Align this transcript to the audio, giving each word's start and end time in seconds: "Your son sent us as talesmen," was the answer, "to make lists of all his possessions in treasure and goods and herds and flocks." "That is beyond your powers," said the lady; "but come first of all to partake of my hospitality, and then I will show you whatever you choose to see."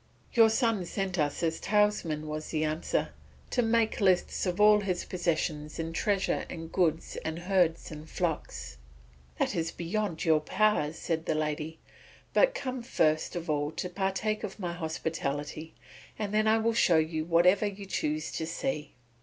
"Your 0.33 0.49
son 0.49 0.83
sent 0.85 1.19
us 1.19 1.43
as 1.43 1.59
talesmen," 1.59 2.25
was 2.25 2.47
the 2.49 2.63
answer, 2.65 3.09
"to 3.51 3.61
make 3.61 4.01
lists 4.01 4.47
of 4.47 4.59
all 4.59 4.79
his 4.81 5.05
possessions 5.05 5.77
in 5.77 5.93
treasure 5.93 6.43
and 6.49 6.71
goods 6.71 7.17
and 7.17 7.37
herds 7.37 7.91
and 7.91 8.09
flocks." 8.09 8.77
"That 9.37 9.55
is 9.55 9.69
beyond 9.69 10.25
your 10.25 10.39
powers," 10.39 10.97
said 10.97 11.27
the 11.27 11.35
lady; 11.35 11.77
"but 12.33 12.55
come 12.55 12.81
first 12.81 13.35
of 13.35 13.47
all 13.47 13.69
to 13.73 13.89
partake 13.89 14.43
of 14.43 14.59
my 14.59 14.73
hospitality, 14.73 15.75
and 16.17 16.33
then 16.33 16.47
I 16.47 16.57
will 16.57 16.73
show 16.73 16.97
you 16.97 17.23
whatever 17.25 17.67
you 17.67 17.85
choose 17.85 18.31
to 18.31 18.47
see." 18.47 18.95